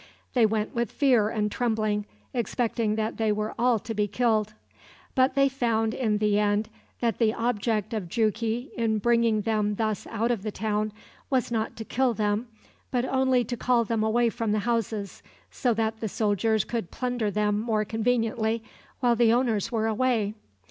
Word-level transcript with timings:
They 0.33 0.47
went 0.47 0.73
with 0.73 0.91
fear 0.91 1.29
and 1.29 1.51
trembling, 1.51 2.07
expecting 2.33 2.95
that 2.95 3.17
they 3.17 3.31
were 3.31 3.53
all 3.59 3.77
to 3.77 3.93
be 3.93 4.07
killed. 4.07 4.55
But 5.13 5.35
they 5.35 5.47
found, 5.47 5.93
in 5.93 6.17
the 6.17 6.39
end, 6.39 6.69
that 7.01 7.19
the 7.19 7.35
object 7.35 7.93
of 7.93 8.09
Jughi 8.09 8.71
in 8.75 8.97
bringing 8.97 9.41
them 9.41 9.75
thus 9.75 10.07
out 10.07 10.31
of 10.31 10.41
the 10.41 10.49
town 10.49 10.91
was 11.29 11.51
not 11.51 11.75
to 11.75 11.85
kill 11.85 12.15
them, 12.15 12.47
but 12.89 13.05
only 13.05 13.43
to 13.43 13.55
call 13.55 13.83
them 13.83 14.01
away 14.03 14.29
from 14.31 14.53
the 14.53 14.59
houses, 14.65 15.21
so 15.51 15.71
that 15.75 15.99
the 15.99 16.09
soldiers 16.09 16.63
could 16.63 16.89
plunder 16.89 17.29
them 17.29 17.59
more 17.59 17.85
conveniently 17.85 18.63
while 19.01 19.15
the 19.15 19.31
owners 19.31 19.71
were 19.71 19.85
away. 19.85 20.33